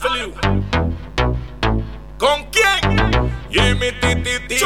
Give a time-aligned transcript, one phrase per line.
[0.00, 0.32] Feliu.
[2.18, 3.32] ¿Con quién?
[3.50, 4.58] Jimmy Titi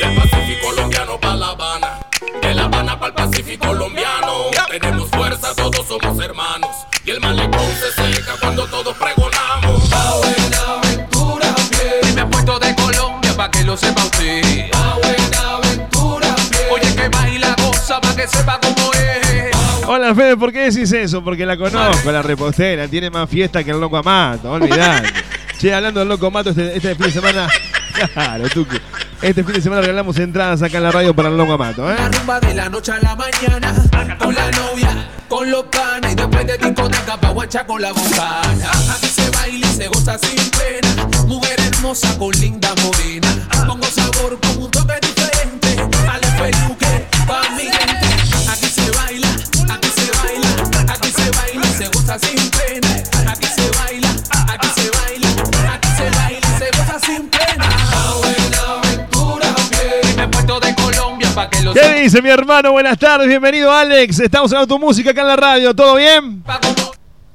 [0.00, 1.98] Del Pacífico colombiano pa' La Habana.
[2.40, 4.50] De La Habana para el Pacífico colombiano.
[4.70, 6.70] Tenemos fuerza, todos somos hermanos.
[7.04, 9.88] Y el malecón se seca cuando todos pregonamos.
[9.88, 12.12] Pa' Buenaventura, bien.
[12.12, 14.70] Y me puesto de Colombia pa' que lo sepa usted.
[14.70, 16.64] Pa' Buenaventura, bien.
[16.70, 18.67] Oye, que baila cosa pa' que sepa.
[19.90, 21.24] Hola Fede, ¿por qué decís eso?
[21.24, 25.08] Porque la conozco, la repostera, tiene más fiesta que el loco Amato, olvidate.
[25.58, 27.48] che, hablando del loco Amato, este, este fin de semana.
[28.14, 28.64] Claro, tú.
[28.64, 28.80] que-
[29.22, 31.96] Este fin de semana regalamos entradas acá en la radio para el loco Amato, ¿eh?
[31.98, 33.74] La rumba de la noche a la mañana.
[34.20, 36.12] Con la novia, con los panes.
[36.12, 38.70] Y después de discoteca pa' guachar con la bocana.
[38.96, 41.08] Aquí se baila y se goza sin pena.
[41.26, 43.48] Mujer hermosa con linda morena.
[43.66, 44.70] Pongo sabor con un
[61.38, 62.72] pa' que lo ¿Qué dice mi hermano?
[62.72, 64.18] Buenas tardes, bienvenido Alex.
[64.18, 66.42] Estamos en tu música acá en la radio, ¿todo bien?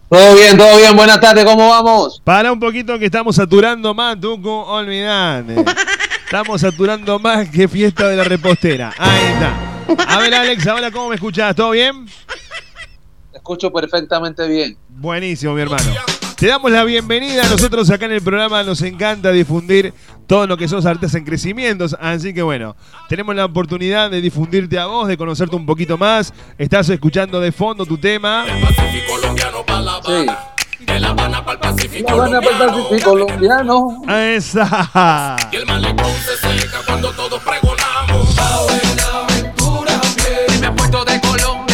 [0.10, 0.96] Todo bien, todo bien.
[0.96, 2.22] Buenas tardes, ¿cómo vamos?
[2.24, 5.56] Para un poquito que estamos saturando más, Tucu, olvidate.
[6.26, 8.94] Estamos saturando más que fiesta de la repostera.
[8.98, 10.14] Ahí está.
[10.14, 12.06] A ver, Alex, ahora cómo me escuchás, ¿todo bien?
[13.32, 14.78] Te escucho perfectamente bien.
[14.90, 15.92] Buenísimo, mi hermano.
[16.44, 17.48] Te damos la bienvenida.
[17.48, 19.94] Nosotros acá en el programa nos encanta difundir
[20.28, 21.96] todo lo que sos artes en crecimientos.
[22.02, 22.76] Así que bueno,
[23.08, 26.34] tenemos la oportunidad de difundirte a vos, de conocerte un poquito más.
[26.58, 28.44] Estás escuchando de fondo tu tema.
[28.44, 30.40] Del Pacífico colombiano pa' La Habana.
[30.82, 32.84] De La Habana para el Pacífico La Habana para el colombiano.
[32.84, 34.02] Pacífico colombiano.
[34.14, 35.38] Esa.
[35.50, 38.36] Y el malecón se seca cuando todos pregonamos.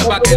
[0.10, 0.36] Para que.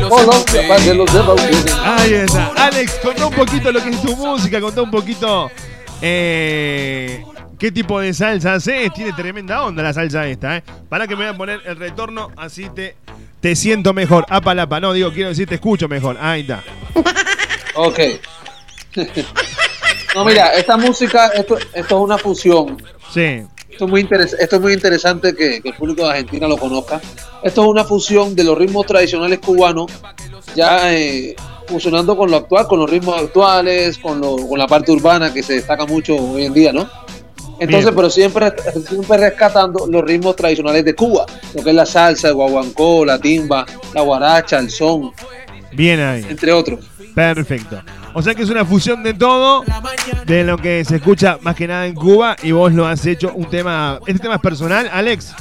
[1.84, 2.52] Ahí está.
[2.56, 5.50] Alex, contá un poquito lo que es tu música, contá un poquito
[6.00, 7.24] eh,
[7.58, 8.92] qué tipo de salsa haces.
[8.92, 10.62] Tiene tremenda onda la salsa esta, ¿eh?
[10.88, 12.96] Para que me voy a poner el retorno, así te,
[13.40, 14.26] te siento mejor.
[14.28, 16.18] Apalapa, no, digo, quiero decir, te escucho mejor.
[16.20, 16.62] Ahí está.
[17.74, 17.98] Ok.
[20.14, 22.76] no, mira, esta música, esto, esto es una fusión.
[23.12, 23.42] Sí.
[23.72, 26.56] Esto es muy, interes- esto es muy interesante que, que el público de Argentina lo
[26.58, 27.00] conozca.
[27.42, 29.90] Esto es una fusión de los ritmos tradicionales cubanos,
[30.54, 31.34] ya eh,
[31.66, 35.42] fusionando con lo actual, con los ritmos actuales, con, lo- con la parte urbana que
[35.42, 36.88] se destaca mucho hoy en día, ¿no?
[37.58, 37.94] Entonces, Bien.
[37.96, 38.52] pero siempre,
[38.88, 43.18] siempre rescatando los ritmos tradicionales de Cuba, lo que es la salsa, el guaguancó, la
[43.18, 45.12] timba, la guaracha, el son,
[45.72, 46.26] Bien ahí.
[46.28, 46.80] entre otros.
[47.14, 47.82] Perfecto.
[48.14, 49.64] O sea que es una fusión de todo,
[50.26, 53.32] de lo que se escucha más que nada en Cuba, y vos lo has hecho
[53.34, 53.98] un tema.
[54.06, 55.34] ¿Este tema es personal, Alex?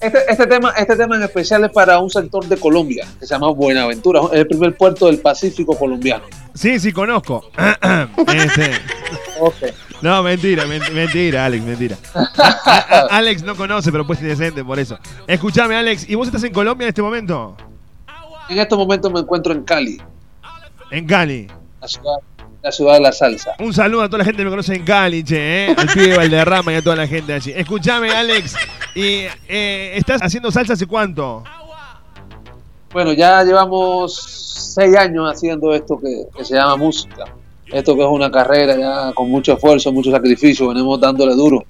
[0.00, 3.34] Este, este tema, este tema en especial es para un sector de Colombia que se
[3.34, 6.24] llama Buenaventura, es el primer puerto del Pacífico colombiano.
[6.54, 7.50] Sí, sí, conozco.
[8.28, 8.72] Este,
[10.02, 11.96] No, mentira, men- mentira, Alex, mentira.
[12.14, 14.98] A- a- Alex no conoce, pero pues decente por eso.
[15.26, 17.56] Escúchame, Alex, ¿y vos estás en Colombia en este momento?
[18.48, 20.00] En estos momentos me encuentro en Cali,
[20.90, 21.46] En Cali.
[21.80, 22.16] la ciudad,
[22.62, 23.54] la ciudad de la salsa.
[23.58, 25.74] Un saludo a toda la gente que me conoce en Cali, che, ¿eh?
[25.76, 27.52] Al pibe de Valderrama y a toda la gente allí.
[27.54, 28.54] Escúchame, Alex,
[28.94, 31.42] ¿y eh, estás haciendo salsa hace cuánto?
[32.92, 37.24] Bueno, ya llevamos seis años haciendo esto que, que se llama música.
[37.66, 41.64] Esto que es una carrera ya con mucho esfuerzo, mucho sacrificio, venimos dándole duro.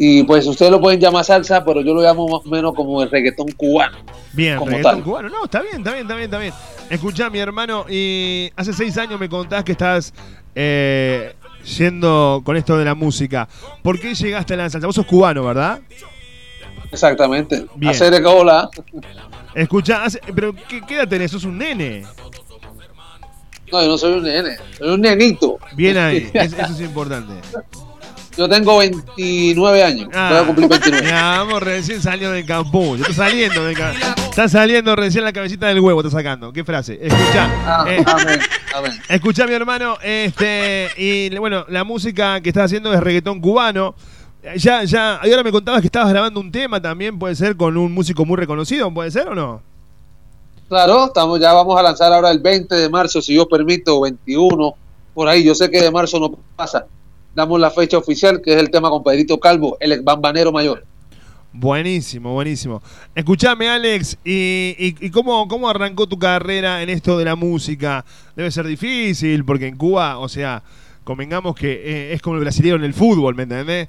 [0.00, 3.02] Y pues ustedes lo pueden llamar salsa, pero yo lo llamo más o menos como
[3.02, 3.98] el reggaetón cubano.
[4.32, 5.02] Bien, Como reggaetón tal.
[5.02, 5.28] cubano.
[5.28, 6.52] No, está bien, está bien, está bien, está bien.
[6.88, 10.14] Escuchá, mi hermano, y hace seis años me contás que estás
[10.54, 11.34] eh,
[11.76, 13.48] yendo con esto de la música.
[13.82, 14.86] ¿Por qué llegaste a la salsa?
[14.86, 15.80] Vos sos cubano, ¿verdad?
[16.92, 17.66] Exactamente.
[17.74, 17.90] Bien.
[17.90, 18.22] Hacer.
[19.54, 21.32] Escuchá, hace- pero ¿qué, qué edad tenés?
[21.32, 22.04] Sos un nene.
[23.72, 25.58] No, yo no soy un nene, soy un nenito.
[25.74, 27.34] Bien ahí, es- eso es importante.
[28.38, 31.04] Yo tengo 29 años, Ah, voy a cumplir 29.
[31.04, 33.00] Mi amor, recién salió del campus.
[33.00, 33.92] Está saliendo del ca-
[34.30, 36.52] Está saliendo recién la cabecita del huevo, está sacando.
[36.52, 37.00] ¿Qué frase?
[37.02, 37.50] Escuchá.
[37.66, 38.40] Ah, eh, amén,
[38.76, 38.92] amén.
[39.08, 43.96] Escuchá, mi hermano, este, y bueno, la música que estás haciendo es reggaetón cubano.
[44.56, 47.92] Ya, ya, ahora me contabas que estabas grabando un tema también, puede ser con un
[47.92, 49.60] músico muy reconocido, ¿puede ser o no?
[50.68, 54.74] Claro, estamos, ya vamos a lanzar ahora el 20 de marzo, si yo permito, 21,
[55.12, 55.42] por ahí.
[55.42, 56.86] Yo sé que de marzo no pasa.
[57.34, 60.84] Damos la fecha oficial, que es el tema con Pedrito Calvo, el ex bambanero mayor.
[61.52, 62.82] Buenísimo, buenísimo.
[63.14, 68.04] Escuchame, Alex, ¿y, y- y cómo, cómo arrancó tu carrera en esto de la música?
[68.36, 70.62] Debe ser difícil, porque en Cuba, o sea,
[71.04, 73.88] convengamos que eh, es como el brasileño en el fútbol, ¿me entendés?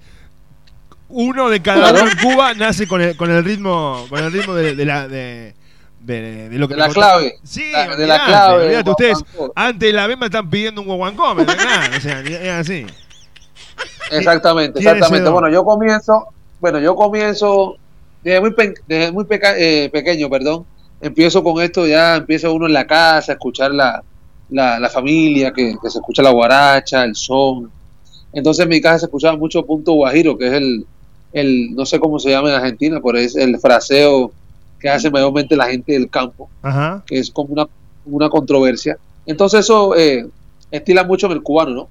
[1.09, 4.53] Uno de cada uno en Cuba nace con el, con el ritmo, con el ritmo
[4.53, 5.53] de, de la, de,
[6.01, 7.35] de, de lo que De la clave.
[7.43, 9.17] Sí, La- de la clave, ustedes
[9.75, 11.67] de la bema están pidiendo un guaguancó, ¿me entendés?
[11.97, 12.85] o sea, es así.
[14.11, 15.29] Exactamente, exactamente.
[15.29, 16.27] Bueno, yo comienzo,
[16.59, 17.75] bueno, yo comienzo
[18.23, 20.65] desde muy, pe- desde muy peca- eh, pequeño, perdón.
[21.01, 24.03] Empiezo con esto, ya empieza uno en la casa a escuchar la,
[24.49, 27.71] la, la familia, que, que se escucha la guaracha, el son.
[28.33, 30.85] Entonces en mi casa se escuchaba mucho punto guajiro, que es el,
[31.31, 34.31] el, no sé cómo se llama en Argentina, pero es el fraseo
[34.79, 37.03] que hace mayormente la gente del campo Ajá.
[37.05, 37.67] que es como una,
[38.05, 38.97] una controversia.
[39.25, 40.27] Entonces eso eh,
[40.71, 41.87] estila mucho en el cubano, ¿no?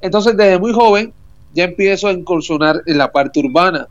[0.00, 1.12] Entonces desde muy joven
[1.54, 3.86] ya empiezo a incursionar en la parte urbana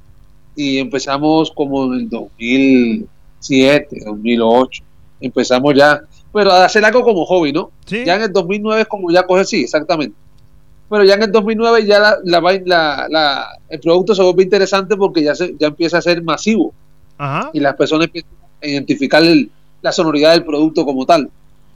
[0.55, 4.83] y empezamos como en el 2007, 2008,
[5.21, 6.01] empezamos ya,
[6.33, 7.71] pero a hacer algo como hobby, ¿no?
[7.85, 8.03] Sí.
[8.05, 10.15] Ya en el 2009 es como ya coge, sí, exactamente.
[10.89, 15.21] Pero ya en el 2009 ya la, la, la- el producto se vuelve interesante porque
[15.23, 16.73] ya, se, ya empieza a ser masivo
[17.17, 17.51] Ajá.
[17.53, 18.31] y las personas empiezan
[18.63, 19.51] a identificar el-
[19.81, 21.29] la sonoridad del producto como tal.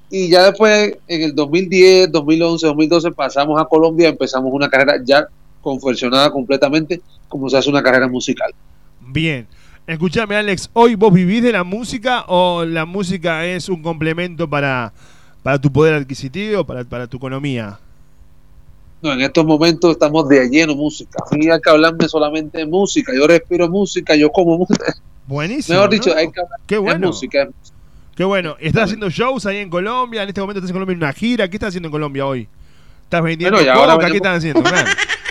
[0.09, 5.27] Y ya después, en el 2010, 2011, 2012, pasamos a Colombia empezamos una carrera ya
[5.63, 8.53] confeccionada completamente como se hace una carrera musical.
[9.01, 9.47] Bien.
[9.87, 14.93] Escúchame, Alex, ¿hoy vos vivís de la música o la música es un complemento para,
[15.41, 17.79] para tu poder adquisitivo, para, para tu economía?
[19.01, 21.21] No, en estos momentos estamos de lleno música.
[21.29, 23.11] A mí hay que hablarme solamente de música.
[23.13, 24.95] Yo respiro música, yo como música.
[25.27, 25.77] Buenísimo.
[25.77, 26.15] Mejor dicho, ¿no?
[26.15, 27.07] hay que hablar Qué de bueno.
[27.07, 27.41] música.
[27.41, 27.77] es música.
[28.15, 28.55] Qué bueno.
[28.61, 30.23] ¿Estás haciendo shows ahí en Colombia?
[30.23, 31.49] En este momento estás en Colombia en una gira.
[31.49, 32.47] ¿Qué estás haciendo en Colombia hoy?
[33.03, 34.09] ¿Estás vendiendo Bueno, y ahora coca?
[34.09, 34.63] ¿Qué estás haciendo?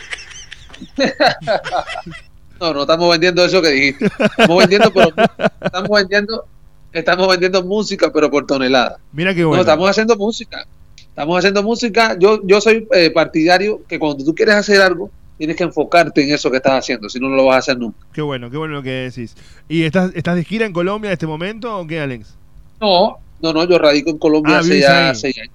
[2.61, 4.07] No, no estamos vendiendo eso que dijiste.
[4.07, 5.13] Estamos vendiendo, pero
[5.61, 6.45] estamos vendiendo,
[6.93, 8.99] estamos vendiendo música, pero por tonelada.
[9.13, 9.63] Mira qué No, bueno.
[9.63, 10.65] estamos haciendo música.
[10.97, 12.17] Estamos haciendo música.
[12.19, 16.33] Yo, yo soy eh, partidario que cuando tú quieres hacer algo, tienes que enfocarte en
[16.33, 17.99] eso que estás haciendo, si no, no lo vas a hacer nunca.
[18.13, 19.35] Qué bueno, qué bueno lo que decís.
[19.69, 22.37] ¿Y estás, estás de gira en Colombia en este momento o qué, Alex?
[22.81, 25.53] No, no, no, yo radico en Colombia Ah, hace ya seis años.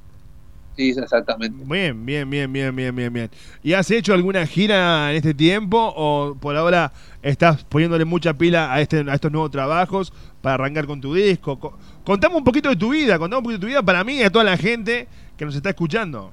[0.77, 1.57] Sí, exactamente.
[1.65, 3.29] Bien, bien, bien, bien, bien, bien, bien.
[3.63, 8.71] ¿Y has hecho alguna gira en este tiempo o por ahora estás poniéndole mucha pila
[8.71, 11.59] a, este, a estos nuevos trabajos para arrancar con tu disco?
[11.59, 14.17] Co- Contame un poquito de tu vida, contame un poquito de tu vida para mí
[14.17, 16.31] y a toda la gente que nos está escuchando.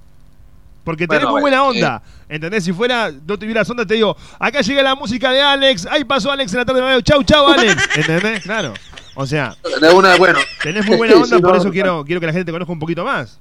[0.85, 2.02] Porque tenés Bueno, muy buena onda.
[2.29, 2.62] ¿Entendés?
[2.64, 6.31] Si fuera, no tuvieras onda, te digo, acá llega la música de Alex, ahí pasó
[6.31, 7.88] Alex en la tarde de radio, chau, chau, Alex.
[7.97, 8.43] ¿Entendés?
[8.43, 8.75] Claro.
[9.17, 9.56] O sea,
[9.94, 11.73] una, bueno, tenés muy buena onda, Sí, por no, eso no.
[11.73, 13.40] quiero, quiero que la gente te conozca un poquito más.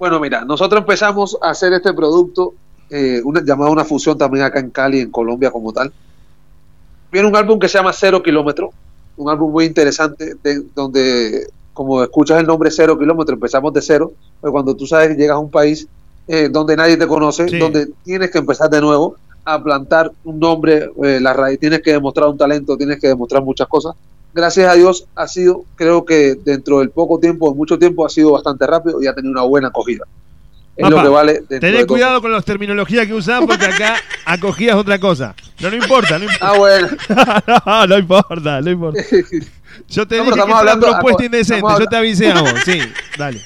[0.00, 2.54] Bueno, mira, nosotros empezamos a hacer este producto,
[2.88, 5.92] eh, una, llamado una fusión también acá en Cali, en Colombia como tal.
[7.12, 8.70] Viene un álbum que se llama Cero Kilómetro,
[9.18, 14.10] un álbum muy interesante, de- donde, como escuchas el nombre Cero Kilómetro, empezamos de cero,
[14.40, 15.86] pero cuando tú sabes que llegas a un país
[16.26, 17.58] eh, donde nadie te conoce, Sí.
[17.58, 21.92] donde tienes que empezar de nuevo a plantar un nombre, eh, la raíz, tienes que
[21.92, 23.94] demostrar un talento, tienes que demostrar muchas cosas.
[24.32, 28.32] Gracias a Dios ha sido, creo que dentro del poco tiempo, mucho tiempo, ha sido
[28.32, 30.04] bastante rápido y ha tenido una buena acogida.
[30.76, 31.42] Es Papá, lo que vale.
[31.60, 31.86] todo.
[31.88, 35.34] cuidado con las terminologías que usás porque acá acogida es otra cosa.
[35.58, 36.48] Pero no importa, no importa.
[36.48, 36.88] Ah, bueno.
[37.66, 39.02] no, no importa, no importa.
[39.88, 42.54] Yo te No, dije que hablando- propuesta aco- indecente, yo te avisé a vos.
[42.64, 42.78] Sí,
[43.18, 43.40] dale.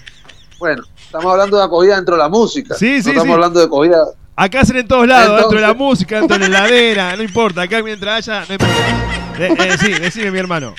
[0.58, 2.74] Bueno, estamos hablando de acogida dentro de la música.
[2.74, 3.32] Sí, no sí, estamos sí.
[3.32, 4.04] hablando de acogida.
[4.36, 7.62] Acá hacen en todos lados, dentro de la música, dentro de la heladera, no importa.
[7.62, 9.23] Acá mientras haya, no importa.
[9.38, 10.74] Eh, eh, sí, decime, mi hermano.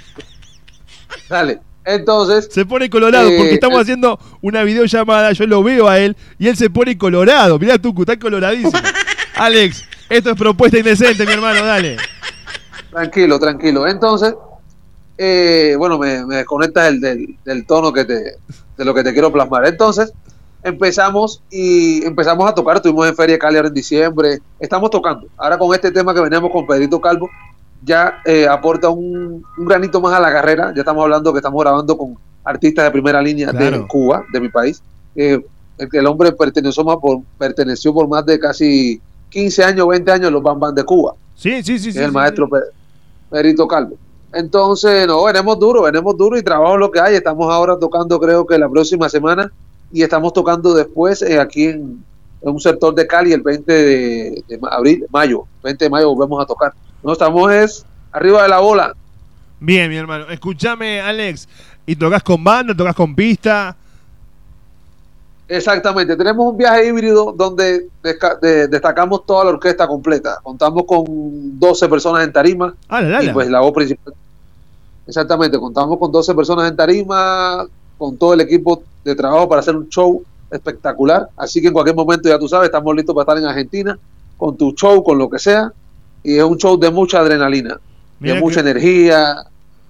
[1.29, 1.59] Dale.
[1.83, 3.81] Entonces, Se pone colorado Eh, porque estamos eh.
[3.83, 7.59] haciendo una videollamada, yo lo veo a él y él se pone colorado.
[7.59, 8.71] Mirá tú, está coloradísimo.
[9.35, 11.97] Alex, esto es propuesta indecente, mi hermano, dale.
[12.89, 13.87] tranquilo, tranquilo.
[13.87, 14.33] Entonces,
[15.17, 18.13] eh, bueno, me, me desconectas del, del, del tono que te,
[18.77, 19.67] de lo que te quiero plasmar.
[19.67, 20.11] Entonces,
[20.63, 22.77] empezamos y empezamos a tocar.
[22.77, 24.39] Estuvimos en Feria Cali ahora en diciembre.
[24.59, 25.27] Estamos tocando.
[25.37, 27.29] Ahora con este tema que veníamos con Pedrito Calvo,
[27.85, 30.73] ya eh, aporta un, un granito más a la carrera.
[30.75, 33.79] Ya estamos hablando que estamos grabando con artistas de primera línea Claro.
[33.79, 34.81] de Cuba, de mi país.
[35.15, 35.39] Eh,
[35.77, 38.99] el, hombre perteneció, más por, perteneció por más de casi
[39.29, 41.91] 15 años, 20 años a los Bam Bam de Cuba Sí, sí, sí.
[41.91, 42.59] sí, el sí, maestro Pe-
[43.29, 43.95] Perito Calvo.
[44.33, 47.15] Entonces, no, venimos duro, venimos duro y trabajo lo que hay.
[47.15, 49.51] Estamos ahora tocando, creo que la próxima semana,
[49.91, 52.03] y estamos tocando después eh, aquí en,
[52.41, 56.41] en un sector de Cali el 20 de, de abril, mayo, 20 de mayo volvemos
[56.43, 56.73] a tocar.
[57.05, 58.93] No estamos es arriba de la bola.
[59.59, 60.25] Bien, mi hermano.
[60.29, 61.47] Escúchame, Alex.
[61.85, 63.75] ¿Y tocas con banda, tocas con pista?
[65.47, 70.39] Exactamente, tenemos un viaje híbrido donde de- destacamos toda la orquesta completa.
[70.41, 71.05] Contamos con
[71.59, 74.15] 12 personas en tarima, Ah, la, la, y pues la voz principal.
[75.05, 77.63] Exactamente, contamos con 12 personas en tarima,
[77.99, 81.29] con todo el equipo de trabajo para hacer un show espectacular.
[81.37, 83.99] Así que en cualquier momento, ya tú sabes, estamos listos para estar en Argentina,
[84.37, 85.71] con tu show, con lo que sea.
[86.25, 87.79] Y es un show de mucha adrenalina,
[88.19, 89.35] Mira de mucha energía.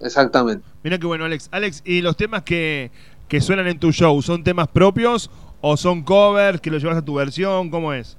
[0.02, 0.64] exactamente.
[0.84, 1.48] Mira qué bueno, Alex.
[1.52, 2.92] Alex, ¿y los temas que,
[3.28, 5.30] que suenan en tu show son temas propios
[5.62, 7.70] o son covers que lo llevas a tu versión?
[7.70, 8.18] ¿Cómo es?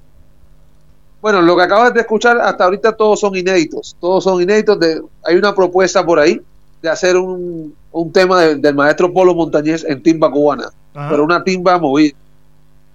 [1.21, 3.95] Bueno, lo que acabas de escuchar hasta ahorita todos son inéditos.
[3.99, 4.79] Todos son inéditos.
[4.79, 6.39] De, hay una propuesta por ahí
[6.81, 11.09] de hacer un, un tema de- del maestro Polo Montañez en timba cubana, Ajá.
[11.09, 12.15] pero una timba movida.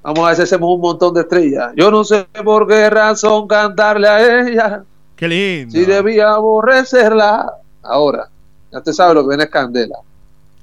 [0.03, 1.73] Vamos a ver si hacemos un montón de estrellas.
[1.77, 4.85] Yo no sé por qué razón cantarle a ella,
[5.23, 5.79] Qué lindo.
[5.79, 7.47] si debía aborrecerla.
[7.81, 8.29] Ahora,
[8.73, 9.95] ya te sabes lo que viene es candela.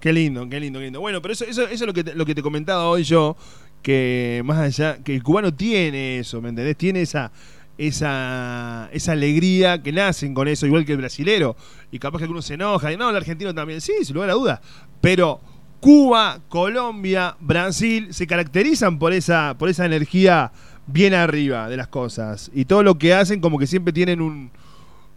[0.01, 0.99] Qué lindo, qué lindo, qué lindo.
[0.99, 3.37] Bueno, pero eso, eso, eso es lo que, te, lo que te comentaba hoy yo,
[3.81, 6.75] que más allá, que el cubano tiene eso, ¿me entendés?
[6.75, 7.31] Tiene esa,
[7.77, 11.55] esa, esa alegría que nacen con eso, igual que el brasilero.
[11.89, 14.33] Y capaz que alguno se enoja, y no, el argentino también, sí, sin lugar a
[14.33, 14.61] duda.
[14.99, 15.39] Pero
[15.79, 20.51] Cuba, Colombia, Brasil se caracterizan por esa, por esa energía
[20.91, 22.49] bien arriba de las cosas.
[22.53, 24.51] Y todo lo que hacen como que siempre tienen un,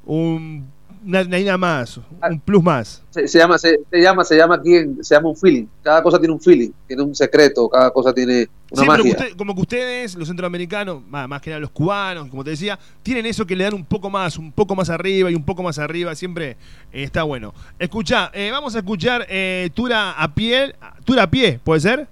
[0.04, 0.66] un
[1.04, 1.98] una, una más,
[2.30, 3.02] un plus más.
[3.10, 5.66] Se, se llama, se, se llama, se llama aquí, se llama un feeling.
[5.82, 9.36] Cada cosa tiene un feeling, tiene un secreto, cada cosa tiene una Sí, pero usted-
[9.36, 13.26] como que ustedes, los centroamericanos, más, más que nada los cubanos, como te decía, tienen
[13.26, 15.78] eso que le dan un poco más, un poco más arriba y un poco más
[15.78, 16.50] arriba, siempre
[16.92, 17.52] eh, está bueno.
[17.80, 22.06] Escucha, vamos a escuchar eh, Tura a piel, Tura a pie, ¿puede ser?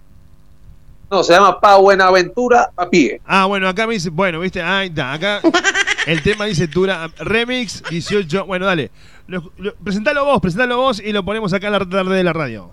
[1.10, 3.20] No, se llama Pa Buenaventura a pie.
[3.26, 5.40] Ah, bueno, acá me dice, bueno, viste, ahí está, acá
[6.06, 8.90] el tema dice Tura, remix 18, bueno, dale,
[9.26, 12.32] lo- lo- presentalo vos, presentalo vos y lo ponemos acá en la tarde de la
[12.32, 12.70] radio.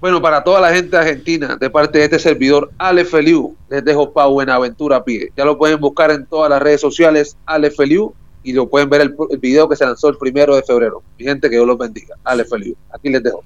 [0.00, 4.12] Bueno, para toda la gente argentina, de parte de este servidor, Ale Feliu, les dejo
[4.12, 5.30] Pa Buenaventura a pie.
[5.36, 9.00] Ya lo pueden buscar en todas las redes sociales, Ale Feliu, y lo pueden ver
[9.00, 11.02] el, el video que se lanzó el primero de febrero.
[11.18, 12.16] Mi gente, que Dios los bendiga.
[12.24, 12.74] Ale Feliu.
[12.92, 13.42] Aquí les dejo.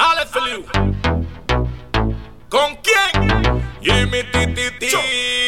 [0.00, 0.64] Ale Feliu.
[2.48, 3.62] ¿Con quién?
[3.82, 4.96] Jimmy Tititi.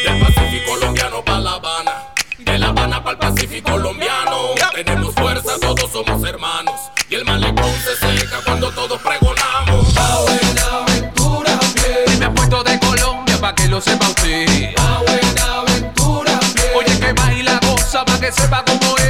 [0.05, 1.91] Del Pacífico colombiano para La Habana.
[2.37, 4.53] De La Habana para el Pacífico colombiano.
[4.75, 6.75] Tenemos fuerza, todos somos hermanos.
[7.09, 9.91] Y el malecón se seca cuando todos pregonamos.
[9.93, 14.75] Pa' Buenaventura a pie, Dime puesto de Colombia pa' que lo sepa usted.
[14.75, 19.02] Pa' Buenaventura a pie, Oye que baila goza pa' que sepa cómo es.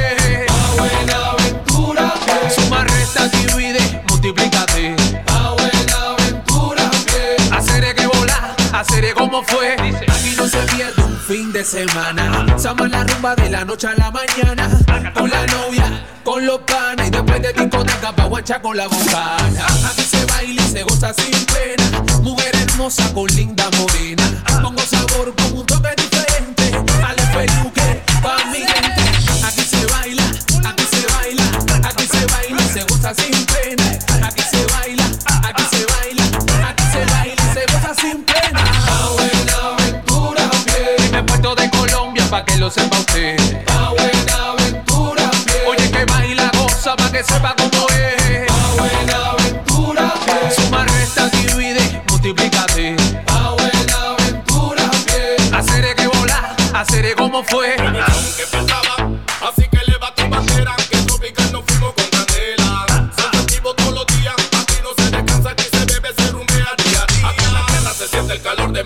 [11.74, 12.56] Semana.
[12.56, 14.70] Sama la rumba de la noche a la mañana.
[15.12, 17.08] Con la novia, con los panes.
[17.08, 19.66] Y después de discoteca pa' guancha con la bocana.
[19.90, 21.86] Aquí se baila y se goza sin pena.
[22.22, 24.03] Mujer hermosa con linda morena.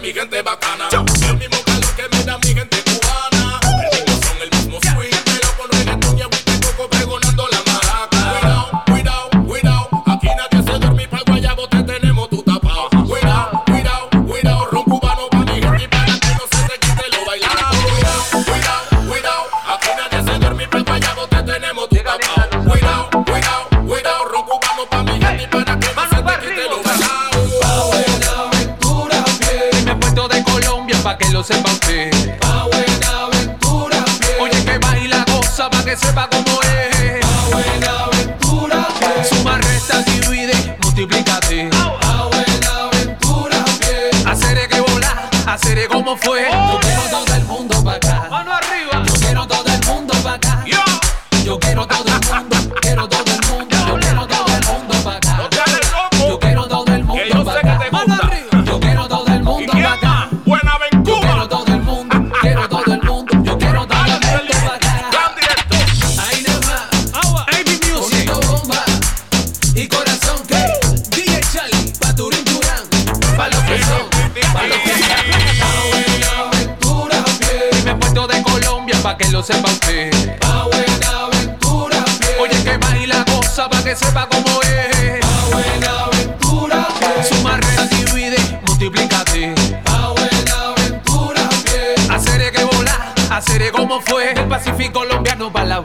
[0.01, 1.08] Mi gente bacana.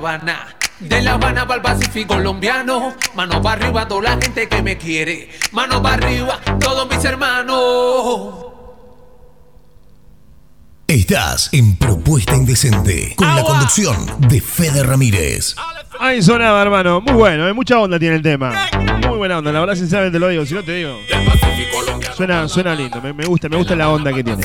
[0.03, 0.57] Habana.
[0.81, 2.93] De La Habana para el Pacífico colombiano.
[3.15, 5.29] Mano para arriba toda la gente que me quiere.
[5.53, 8.48] Mano para arriba todos mis hermanos.
[10.88, 13.95] Estás en Propuesta Indecente con la conducción
[14.27, 15.55] de Fede Ramírez.
[16.01, 17.00] Ahí sonaba, hermano.
[17.00, 17.53] Muy bueno, ¿eh?
[17.53, 18.53] mucha onda tiene el tema.
[19.07, 20.45] Muy buena onda, la verdad, sinceramente lo digo.
[20.45, 21.73] Si no te digo, Del Pacífico colombiano.
[22.15, 23.01] Suena, suena lindo.
[23.01, 24.41] Me, me gusta, me gusta la onda que tiene.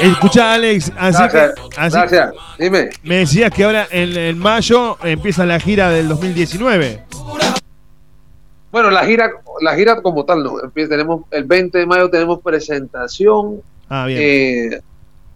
[0.00, 1.80] Escucha, Alex, así Gracias, que.
[1.80, 2.34] así- gracias.
[2.58, 2.90] Dime.
[3.02, 7.02] me decías que ahora en, en mayo empieza la gira del 2019.
[8.70, 9.30] Bueno, la gira,
[9.60, 10.54] la gira como tal no.
[10.74, 13.60] Tenemos el 20 de mayo tenemos presentación.
[13.88, 14.18] Ah, bien.
[14.22, 14.80] eh,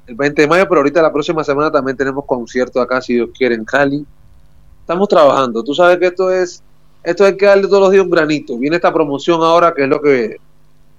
[0.07, 3.29] el 20 de mayo, pero ahorita la próxima semana también tenemos concierto acá, si Dios
[3.37, 4.07] quiere, en Cali.
[4.81, 5.63] Estamos trabajando.
[5.63, 6.63] Tú sabes que esto es,
[7.03, 8.57] esto hay que darle todos los días un granito.
[8.57, 10.37] Viene esta promoción ahora, que es lo que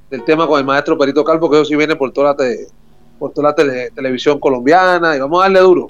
[0.09, 2.67] del tema con el maestro Perito Calvo, que eso sí viene por toda la, te-
[3.19, 5.87] por toda la tele- televisión colombiana, y vamos a darle duro.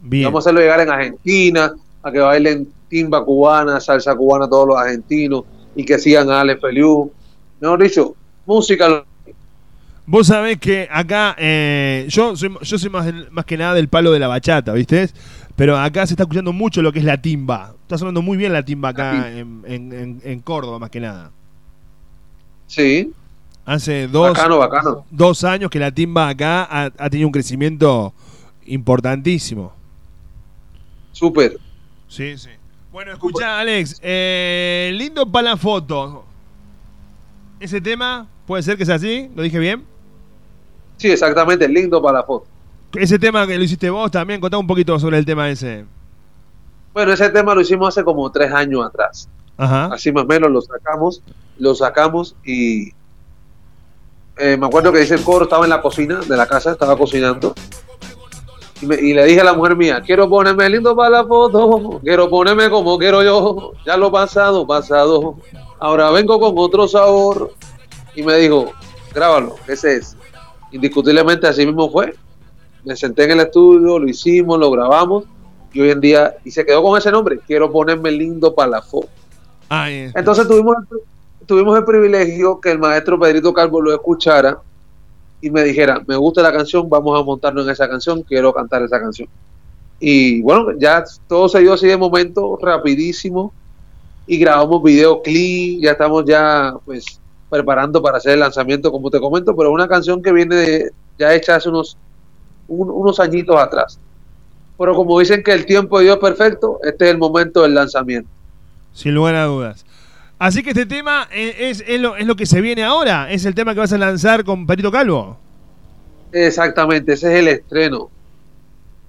[0.00, 0.24] bien.
[0.24, 4.76] Vamos a hacerlo llegar en Argentina, a que bailen timba cubana, salsa cubana todos los
[4.76, 5.44] argentinos
[5.76, 7.10] y que sigan a Ale Feliu.
[7.60, 8.14] Mejor dicho,
[8.44, 9.04] música.
[10.04, 14.10] Vos sabés que acá eh, yo soy, yo soy más, más que nada del palo
[14.10, 15.08] de la bachata, ¿viste?
[15.54, 17.74] Pero acá se está escuchando mucho lo que es la timba.
[17.82, 21.30] Está sonando muy bien la timba acá en, en- en- en Córdoba, más que nada.
[22.66, 23.12] Sí,
[23.64, 25.06] Hace dos, bacano, bacano.
[25.10, 28.12] dos años que la timba acá ha, ha tenido un crecimiento
[28.66, 29.72] importantísimo.
[31.12, 31.58] Súper.
[32.08, 32.50] Sí, sí.
[32.90, 36.24] Bueno, escuchá, Alex, eh, lindo para la foto.
[37.60, 39.30] ¿Ese tema puede ser que sea así?
[39.34, 39.84] ¿Lo dije bien?
[40.98, 42.46] Sí, exactamente, lindo para la foto.
[42.94, 45.86] Ese tema que lo hiciste vos también, contá un poquito sobre el tema ese.
[46.92, 49.28] Bueno, ese tema lo hicimos hace como tres años atrás.
[49.56, 49.86] Ajá.
[49.86, 51.22] Así más o menos lo sacamos,
[51.58, 52.92] lo sacamos y
[54.38, 56.96] eh, me acuerdo que dice el coro, estaba en la cocina de la casa, estaba
[56.96, 57.54] cocinando.
[58.80, 62.00] Y, me- y le dije a la mujer mía, quiero ponerme lindo para la foto,
[62.02, 65.36] quiero ponerme como quiero yo, ya lo pasado, pasado,
[65.78, 67.52] ahora vengo con otro sabor.
[68.14, 68.72] Y me dijo,
[69.14, 70.16] grábalo, ese es.
[70.72, 72.14] Indiscutiblemente así mismo fue.
[72.84, 75.24] Me senté en el estudio, lo hicimos, lo grabamos
[75.72, 78.82] y hoy en día, y se quedó con ese nombre, quiero ponerme lindo para la
[78.82, 79.08] foto.
[80.14, 80.76] Entonces tuvimos,
[81.46, 84.58] tuvimos el privilegio que el maestro Pedrito Calvo lo escuchara
[85.40, 88.82] y me dijera, me gusta la canción, vamos a montarnos en esa canción, quiero cantar
[88.82, 89.28] esa canción.
[89.98, 93.52] Y bueno, ya todo se dio así de momento, rapidísimo,
[94.26, 97.04] y grabamos videoclip, ya estamos ya pues
[97.50, 101.34] preparando para hacer el lanzamiento, como te comento, pero una canción que viene de- ya
[101.34, 101.96] hecha hace unos,
[102.68, 103.98] un- unos añitos atrás.
[104.78, 107.74] Pero como dicen que el tiempo de Dios es perfecto, este es el momento del
[107.74, 108.28] lanzamiento.
[108.92, 109.84] Sin lugar a dudas.
[110.44, 113.30] Así que este tema eh, es, es lo, es lo que se viene ahora.
[113.30, 115.38] Es el tema que vas a lanzar con Perito Calvo.
[116.32, 118.10] Exactamente, ese es el estreno.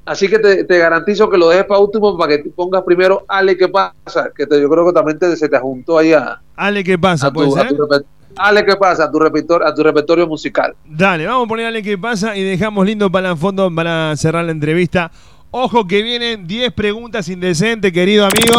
[0.05, 3.57] Así que te, te garantizo que lo dejes para último para que pongas primero Ale,
[3.57, 4.29] ¿qué pasa?
[4.37, 7.27] Que te- yo creo que también te- se te juntó ahí a, Ale, ¿qué pasa?
[7.27, 7.69] a ¿Puede tu, a ser?
[7.77, 9.05] tu reper- Ale, ¿qué pasa?
[9.05, 10.75] A tu, repertorio, a tu repertorio musical.
[10.85, 12.35] Dale, vamos a poner Ale, ¿qué pasa?
[12.35, 15.09] Y dejamos lindo para el fondo para cerrar la entrevista.
[15.55, 18.57] Ojo que vienen 10 preguntas indecentes, querido amigo.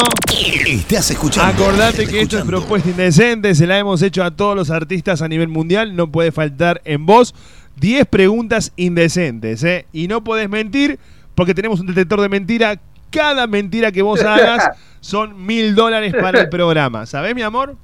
[0.64, 1.64] Estás escuchando.
[1.64, 2.46] Acordate estás que esto es escuchando.
[2.46, 6.30] propuesta indecente, se la hemos hecho a todos los artistas a nivel mundial, no puede
[6.30, 7.34] faltar en vos
[7.80, 9.86] 10 preguntas indecentes, ¿eh?
[9.92, 11.00] Y no podés mentir
[11.34, 12.80] porque tenemos un detector de mentira.
[13.10, 14.62] Cada mentira que vos hagas
[15.00, 17.06] son mil dólares para el programa.
[17.06, 17.76] ¿Sabés, mi amor?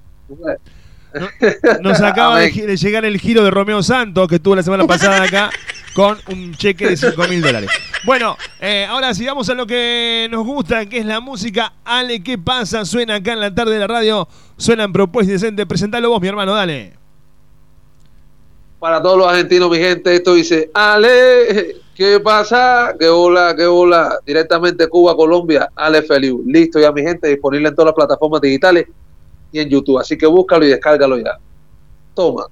[1.83, 5.21] Nos acaba de, de llegar el giro de Romeo Santos, que estuvo la semana pasada
[5.25, 5.51] acá,
[5.95, 7.71] con un cheque de 5 mil dólares.
[8.03, 11.75] Bueno, eh, ahora sigamos a lo que nos gusta, que es la música.
[11.85, 12.87] Ale, ¿qué pasa?
[12.87, 14.27] Suena acá en la tarde de la radio,
[14.57, 15.67] suena en Propuesta Decente.
[15.67, 16.95] Presentalo vos, mi hermano, dale.
[18.79, 22.97] Para todos los argentinos, mi gente, esto dice, Ale, ¿qué pasa?
[22.99, 24.19] ¿Qué hola, qué hola?
[24.25, 26.43] Directamente Cuba, Colombia, Ale Feliu.
[26.47, 28.87] Listo ya, mi gente, disponible en todas las plataformas digitales
[29.53, 29.99] y en YouTube.
[29.99, 31.39] Así que búscalo y descárgalo ya.
[32.15, 32.47] Toma.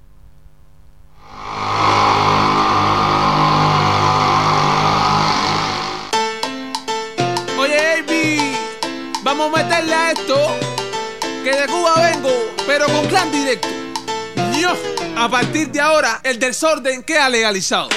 [12.69, 13.67] Pero con clan directo.
[15.17, 17.89] A partir de ahora, el desorden queda legalizado.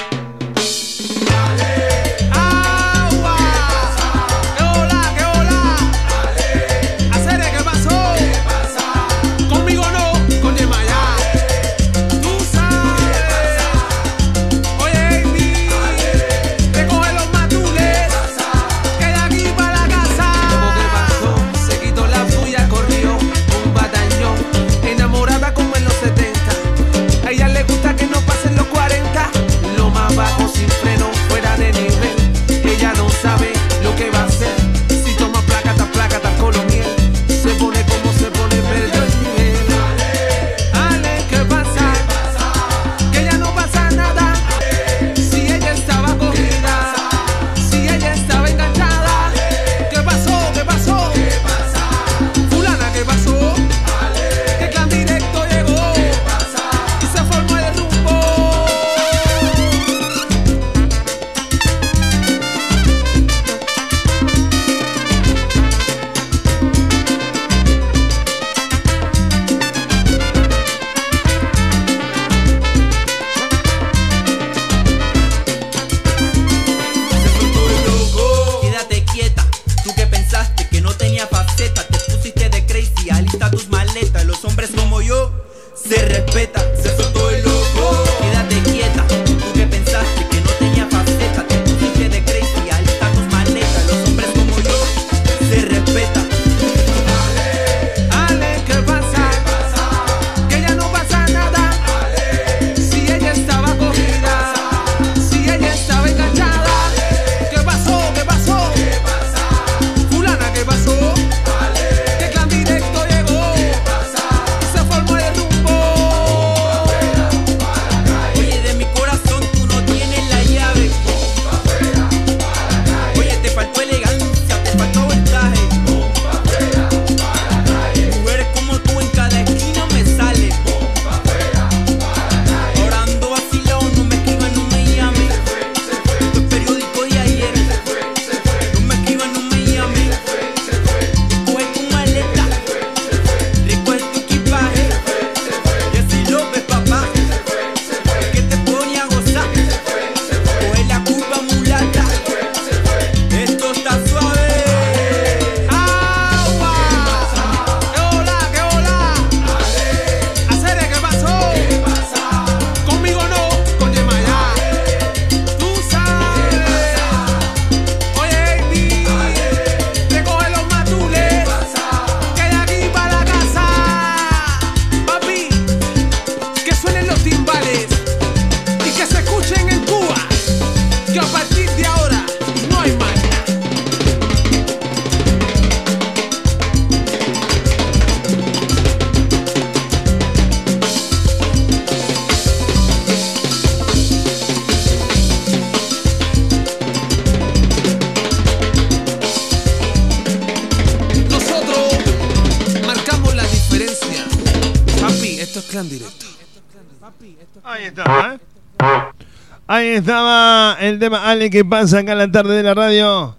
[209.83, 213.35] Ahí estaba el tema Ale, ¿qué pasa acá en la tarde de la radio?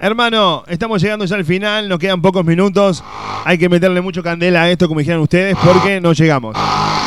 [0.00, 3.04] Hermano, estamos llegando ya al final, nos quedan pocos minutos.
[3.44, 6.56] Hay que meterle mucho candela a esto, como dijeron ustedes, porque no llegamos.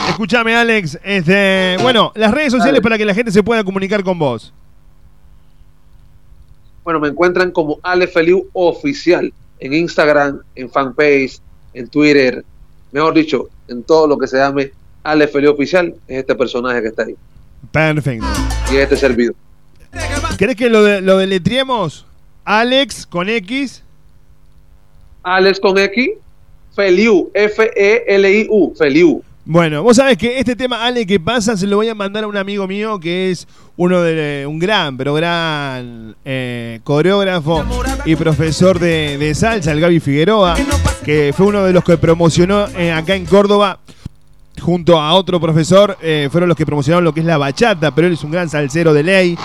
[0.07, 0.97] Escúchame, Alex.
[1.03, 4.53] Este, bueno, las redes sociales para que la gente se pueda comunicar con vos.
[6.85, 11.41] Bueno, me encuentran como Ale Feliu Oficial en Instagram, en fanpage,
[11.73, 12.45] en Twitter,
[12.93, 14.71] mejor dicho, en todo lo que se llame
[15.03, 17.17] Ale Feliu Oficial, es este personaje que está ahí
[17.71, 18.25] Perfecto.
[18.71, 19.35] y es este servidor.
[20.37, 22.05] ¿Querés que lo, de, lo deletriemos?
[22.45, 23.83] Alex con X.
[25.23, 26.09] Alex con X,
[26.75, 29.21] Feliu, F-E-L-I-U, Feliu.
[29.43, 31.57] Bueno, vos sabés que este tema, Ale, ¿qué pasa?
[31.57, 34.97] Se lo voy a mandar a un amigo mío que es uno de un gran,
[34.97, 37.63] pero gran eh, coreógrafo
[38.05, 40.55] y profesor de, de salsa, el Gaby Figueroa,
[41.03, 43.79] que fue uno de los que promocionó eh, acá en Córdoba
[44.61, 48.07] junto a otro profesor, eh, fueron los que promocionaron lo que es la bachata, pero
[48.07, 49.37] él es un gran salsero de ley,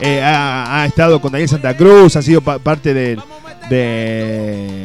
[0.00, 3.18] eh, ha, estado con Daniel Santa Cruz, ha sido pa- parte de,
[3.70, 4.84] de,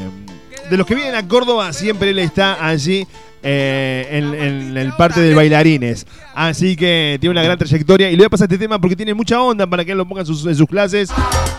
[0.70, 3.06] de los que vienen a Córdoba, siempre él está allí
[3.44, 6.08] eh, en, en el parte de bailarines.
[6.34, 8.10] Así que tiene una gran trayectoria.
[8.10, 10.08] Y le voy a pasar este tema porque tiene mucha onda para que él lo
[10.08, 11.10] ponga en sus, en sus clases.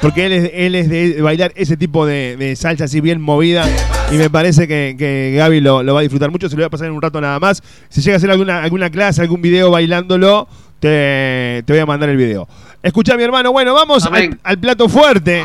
[0.00, 3.68] Porque él es, él es de bailar ese tipo de, de salsa así bien movida.
[4.10, 6.48] Y me parece que, que Gaby lo, lo va a disfrutar mucho.
[6.48, 7.62] Se lo voy a pasar en un rato nada más.
[7.88, 10.48] Si llega a hacer alguna, alguna clase, algún video bailándolo,
[10.80, 12.48] te, te voy a mandar el video.
[12.82, 13.52] Escucha, mi hermano.
[13.52, 14.08] Bueno, vamos
[14.42, 15.44] al plato fuerte.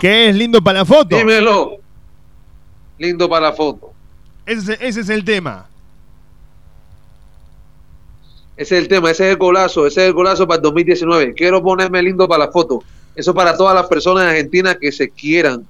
[0.00, 1.16] Que es lindo para la foto.
[1.16, 1.78] Dímelo.
[2.98, 3.92] Lindo para la foto.
[4.44, 5.66] Ese, ese es el tema.
[8.56, 11.34] Ese es el tema, ese es el golazo, ese es el golazo para el 2019.
[11.34, 12.82] Quiero ponerme lindo para la foto.
[13.16, 15.66] Eso para todas las personas argentinas que se quieran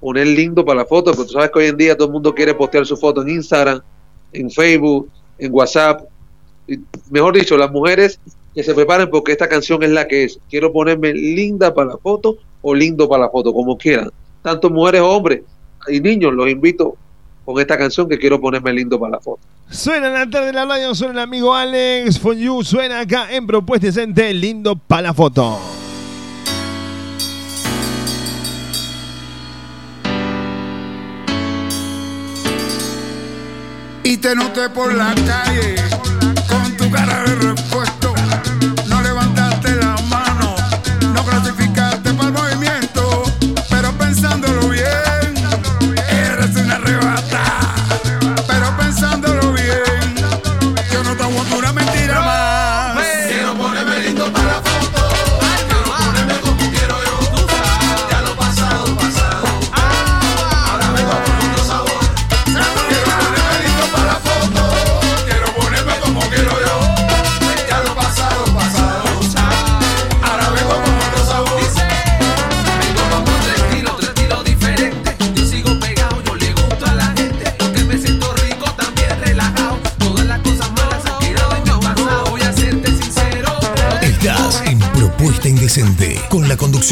[0.00, 2.34] poner lindo para la foto, porque tú sabes que hoy en día todo el mundo
[2.34, 3.80] quiere postear su foto en Instagram,
[4.32, 6.02] en Facebook, en WhatsApp.
[7.10, 8.20] Mejor dicho, las mujeres
[8.54, 10.38] que se preparen porque esta canción es la que es.
[10.48, 14.10] Quiero ponerme linda para la foto o lindo para la foto, como quieran.
[14.42, 15.42] Tanto mujeres hombres
[15.88, 16.96] y niños, los invito
[17.44, 19.40] con esta canción que quiero ponerme lindo para la foto.
[19.70, 23.46] Suena en la tarde de la radio, suena el amigo Alex Fonyu, suena acá en
[23.46, 25.58] Propuesta Decente, lindo para la foto.
[34.08, 35.74] y te noté por la calle
[36.48, 37.97] con tu cara de repuesto.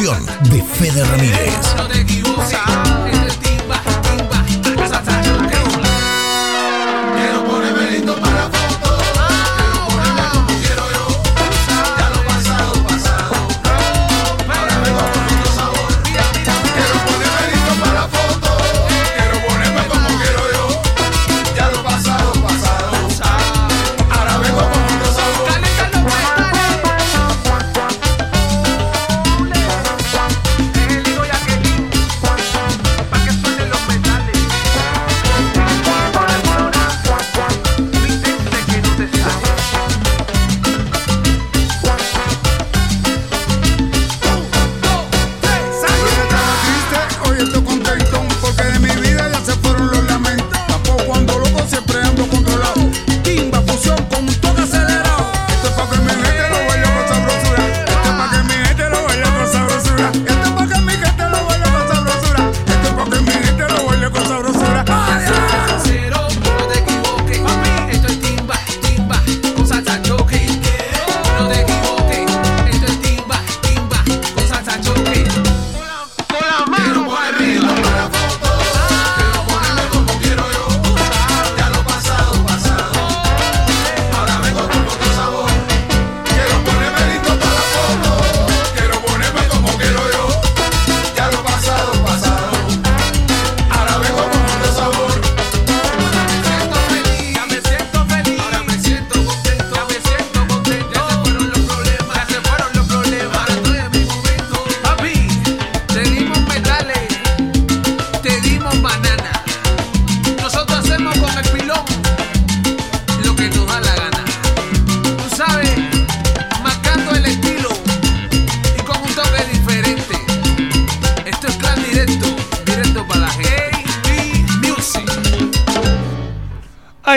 [0.07, 1.36] De Fede Ramírez.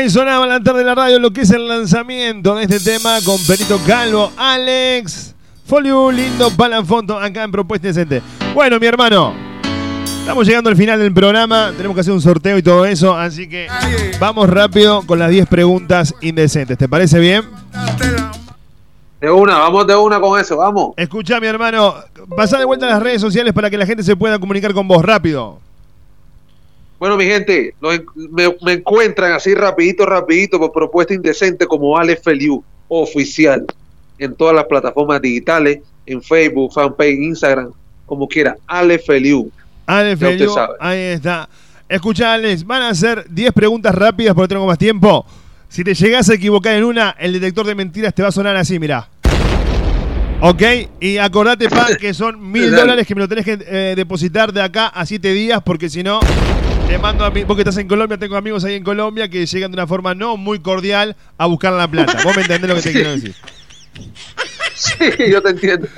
[0.09, 3.37] Sonaba la tarde de la radio lo que es el lanzamiento de este tema con
[3.45, 5.35] Perito Calvo, Alex,
[5.67, 8.23] Folio, lindo Palafonto, acá en Propuesta Decente.
[8.55, 9.35] Bueno, mi hermano,
[10.21, 13.47] estamos llegando al final del programa, tenemos que hacer un sorteo y todo eso, así
[13.47, 13.67] que
[14.19, 16.75] vamos rápido con las 10 preguntas indecentes.
[16.75, 17.43] ¿Te parece bien?
[19.21, 20.93] De una, vamos de una con eso, vamos.
[20.97, 21.93] Escucha, mi hermano,
[22.35, 24.87] pasá de vuelta a las redes sociales para que la gente se pueda comunicar con
[24.87, 25.59] vos rápido.
[26.99, 32.21] Bueno, mi gente, lo me, me encuentran así rapidito, rapidito por propuesta indecente como Alex
[32.23, 33.65] Feliu oficial
[34.17, 37.71] en todas las plataformas digitales, en Facebook, fanpage, Instagram,
[38.05, 39.49] como quiera, Alex Feliu.
[39.85, 41.49] Ale Feliu, ahí está.
[41.87, 45.25] Escucha, Alex, van a hacer 10 preguntas rápidas porque tengo más tiempo.
[45.69, 48.55] Si te llegas a equivocar en una, el detector de mentiras te va a sonar
[48.55, 49.07] así, mirá.
[50.41, 50.61] ¿Ok?
[51.01, 54.61] Y acordate, pa, que son mil dólares que me lo tenés que eh, depositar de
[54.61, 56.21] acá a 7 días porque si no,
[56.87, 57.43] te mando a mí.
[57.43, 60.15] Vos que estás en Colombia, tengo amigos ahí en Colombia que llegan de una forma
[60.15, 62.19] no muy cordial a buscar la plata.
[62.23, 63.35] Vos me entendés lo que te quiero decir.
[64.75, 64.95] Sí,
[65.29, 65.89] yo te entiendo.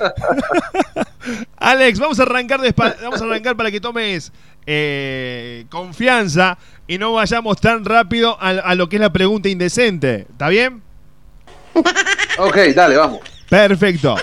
[1.56, 4.32] Alex, vamos a arrancar vamos a arrancar para que tomes
[4.66, 10.26] eh, confianza y no vayamos tan rápido a, a lo que es la pregunta indecente.
[10.30, 10.82] ¿Está bien?
[12.38, 13.20] ok, dale, vamos.
[13.48, 14.16] Perfecto.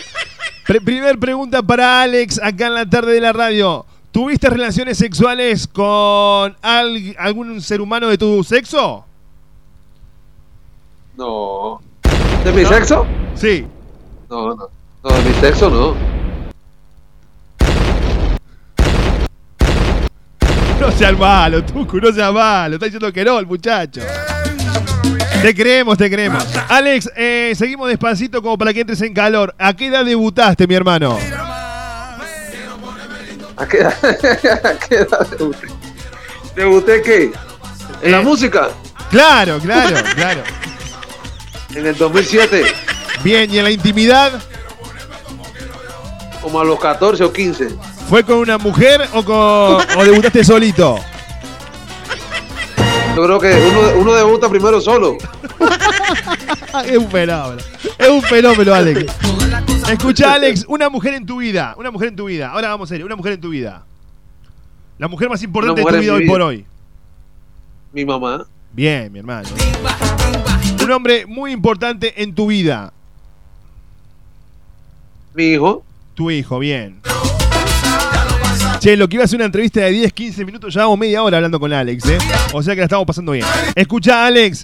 [0.67, 3.85] Pre- primer pregunta para Alex acá en la tarde de la radio.
[4.11, 9.05] ¿Tuviste relaciones sexuales con al- algún ser humano de tu sexo?
[11.17, 11.79] No.
[12.43, 13.05] ¿De mi sexo?
[13.35, 13.65] Sí.
[14.29, 14.67] No, no.
[15.03, 15.95] No, de mi sexo no.
[20.79, 22.75] No seas malo, Tucu, no seas malo.
[22.75, 24.01] Está diciendo que no el muchacho.
[25.41, 26.45] Te creemos, te creemos.
[26.67, 29.55] Alex, eh, seguimos despacito como para que entres en calor.
[29.57, 31.17] ¿A qué edad debutaste, mi hermano?
[33.55, 33.93] ¿A qué edad,
[34.65, 35.67] a qué edad debuté?
[36.55, 37.31] ¿Debuté qué?
[38.01, 38.23] ¿En la Eh.
[38.23, 38.69] música?
[39.09, 40.43] Claro, claro, claro.
[41.75, 42.65] En el 2007,
[43.23, 44.41] Bien, ¿y en la intimidad?
[46.41, 47.67] como a los 14 o 15.
[48.09, 50.97] ¿Fue con una mujer o, con, o debutaste solito?
[53.19, 55.17] Yo creo que uno, uno debuta primero solo.
[56.85, 57.61] es un fenómeno.
[57.97, 59.13] Es un fenómeno, Alex.
[59.91, 61.75] Escucha, Alex, una mujer en tu vida.
[61.77, 62.49] Una mujer en tu vida.
[62.49, 63.83] Ahora vamos a ir, una mujer en tu vida.
[64.97, 66.31] La mujer más importante de tu vida hoy vida.
[66.31, 66.65] por hoy.
[67.91, 69.49] Mi mamá, Bien, mi hermano.
[70.81, 72.93] Un hombre muy importante en tu vida.
[75.33, 75.83] mi hijo.
[76.13, 77.01] Tu hijo, bien.
[78.79, 81.37] Che, lo que iba a ser una entrevista de 10, 15 minutos, llevamos media hora
[81.37, 82.17] hablando con Alex, ¿eh?
[82.53, 83.45] O sea que la estamos pasando bien.
[83.75, 84.63] Escucha, Alex.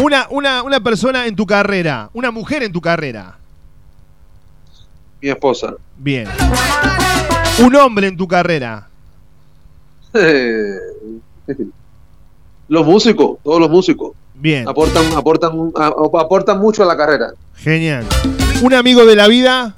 [0.00, 3.36] Una, una, una persona en tu carrera, una mujer en tu carrera.
[5.20, 5.74] mi esposa.
[5.98, 6.28] Bien.
[7.58, 8.88] Un hombre en tu carrera.
[12.68, 14.68] Los músicos, todos los músicos, Bien.
[14.68, 17.32] aportan, aportan, aportan mucho a la carrera.
[17.56, 18.06] Genial.
[18.62, 19.74] Un amigo de la vida.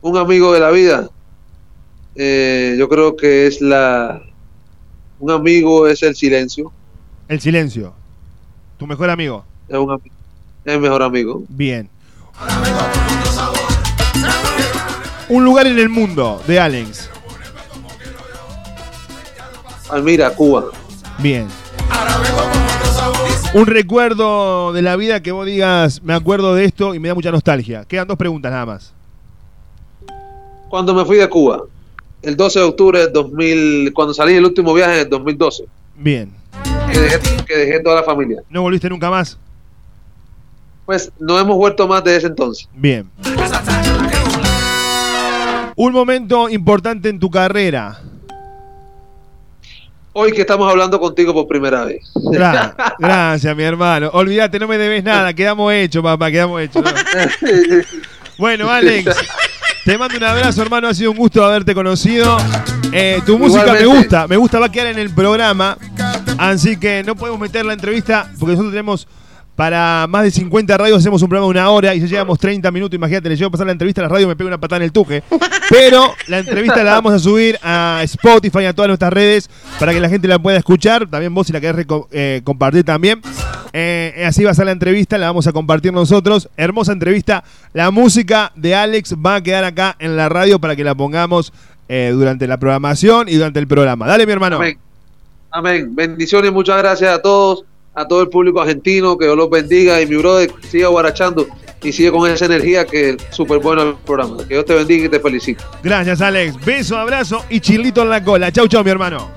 [0.00, 1.10] Un amigo de la vida,
[2.14, 4.22] eh, yo creo que es la...
[5.20, 6.72] Un amigo es el silencio,
[7.26, 7.92] El silencio.
[8.78, 9.44] Tu mejor amigo.
[9.68, 10.00] es, un,
[10.64, 11.42] es el mejor amigo.
[11.48, 11.90] Bien.
[15.28, 17.10] Un lugar en el mundo de Alex.
[19.90, 20.66] Almira, Cuba.
[21.18, 21.48] Bien.
[23.54, 27.14] Un recuerdo de la vida que vos digas, me acuerdo de esto y me da
[27.14, 27.84] mucha nostalgia.
[27.84, 28.94] Quedan dos preguntas nada más.
[30.68, 31.62] Cuando me fui de Cuba,
[32.22, 35.64] el 12 de octubre del 2000, cuando salí el último viaje en el 2012,
[35.96, 36.30] Bien.
[36.92, 38.42] que dejé, que dejé toda la familia.
[38.50, 39.38] ¿No volviste nunca más?
[40.84, 42.68] Pues no hemos vuelto más de ese entonces.
[42.74, 43.08] Bien.
[45.76, 48.00] Un momento importante en tu carrera.
[50.12, 52.02] Hoy que estamos hablando contigo por primera vez.
[52.14, 54.10] Gra- gracias, mi hermano.
[54.12, 55.32] Olvídate, no me debes nada.
[55.32, 56.82] Quedamos hechos, papá, quedamos hechos.
[56.82, 56.90] ¿no?
[58.38, 59.04] Bueno, Alex,
[59.88, 60.86] te mando un abrazo, hermano.
[60.86, 62.36] Ha sido un gusto haberte conocido.
[62.92, 65.78] Eh, tu música me gusta, me gusta, va a quedar en el programa.
[66.36, 69.08] Así que no podemos meter la entrevista porque nosotros tenemos
[69.56, 72.70] para más de 50 radios, hacemos un programa de una hora y ya llevamos 30
[72.70, 72.94] minutos.
[72.96, 74.82] Imagínate, le llevo a pasar la entrevista a la radio, me pega una patada en
[74.82, 75.22] el tuje.
[75.70, 79.48] Pero la entrevista la vamos a subir a Spotify, a todas nuestras redes,
[79.80, 81.08] para que la gente la pueda escuchar.
[81.08, 83.22] También vos, si la querés eh, compartir también.
[83.72, 86.48] Eh, así va a ser la entrevista, la vamos a compartir nosotros.
[86.56, 87.44] Hermosa entrevista.
[87.72, 91.52] La música de Alex va a quedar acá en la radio para que la pongamos
[91.88, 94.06] eh, durante la programación y durante el programa.
[94.06, 94.56] Dale, mi hermano.
[94.56, 94.78] Amén.
[95.50, 95.94] Amén.
[95.94, 100.06] Bendiciones, muchas gracias a todos, a todo el público argentino, que Dios los bendiga y
[100.06, 101.46] mi brother siga guarachando
[101.82, 104.38] y sigue con esa energía que es súper bueno el programa.
[104.38, 105.64] Que Dios te bendiga y te felicito.
[105.82, 106.62] Gracias, Alex.
[106.64, 108.52] Beso, abrazo y chilito en la cola.
[108.52, 109.30] Chau, chau, mi hermano.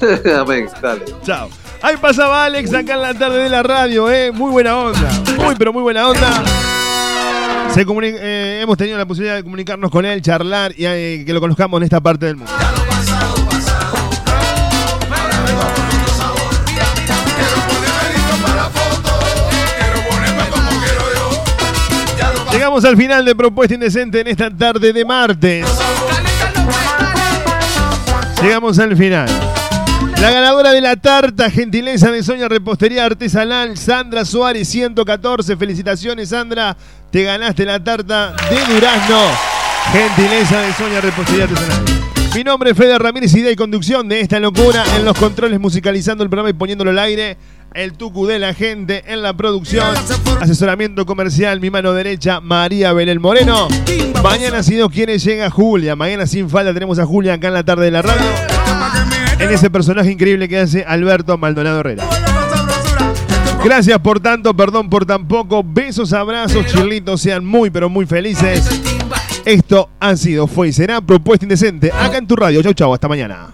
[0.38, 1.04] Amén, dale.
[1.24, 1.48] Chao.
[1.82, 4.32] Ahí pasaba Alex acá en la tarde de la radio, ¿eh?
[4.32, 5.10] Muy buena onda.
[5.38, 6.42] Muy, pero muy buena onda.
[7.78, 11.78] Eh, hemos tenido la posibilidad de comunicarnos con él, charlar y eh, que lo conozcamos
[11.78, 12.50] en esta parte del mundo.
[22.50, 25.66] Llegamos al final de Propuesta Indecente en esta tarde de martes.
[28.42, 29.28] Llegamos al final.
[30.20, 35.56] La ganadora de la tarta, gentileza de Soña Repostería Artesanal, Sandra Suárez 114.
[35.56, 36.76] Felicitaciones, Sandra.
[37.10, 39.20] Te ganaste la tarta de Durazno.
[39.92, 41.84] Gentileza de Soña Repostería Artesanal.
[42.34, 46.30] Mi nombre es Fede Ramírez, y conducción de esta locura en los controles, musicalizando el
[46.30, 47.36] programa y poniéndolo al aire.
[47.72, 49.94] El tucu de la gente en la producción.
[50.40, 53.68] Asesoramiento comercial, mi mano derecha, María Belén Moreno.
[54.22, 55.94] Mañana, si Dios quiere, llega Julia.
[55.94, 58.26] Mañana, sin falta, tenemos a Julia acá en la tarde de la radio.
[59.38, 62.04] En ese personaje increíble que hace Alberto Maldonado Herrera.
[63.62, 65.64] Gracias por tanto, perdón por tan poco.
[65.64, 68.68] Besos, abrazos, chilitos, sean muy, pero muy felices.
[69.44, 72.62] Esto ha sido, fue y será Propuesta Indecente acá en tu radio.
[72.62, 73.48] Chau, chau, hasta mañana.